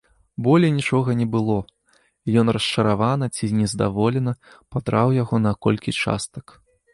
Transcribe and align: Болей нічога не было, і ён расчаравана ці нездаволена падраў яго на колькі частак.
Болей 0.45 0.71
нічога 0.77 1.13
не 1.19 1.27
было, 1.35 1.57
і 2.27 2.39
ён 2.43 2.47
расчаравана 2.57 3.29
ці 3.35 3.51
нездаволена 3.59 4.33
падраў 4.77 5.15
яго 5.21 5.35
на 5.45 5.51
колькі 5.69 5.97
частак. 6.01 6.45